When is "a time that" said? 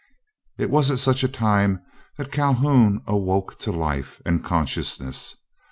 1.23-2.31